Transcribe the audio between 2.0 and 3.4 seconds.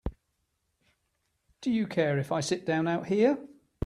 if I sit down out here?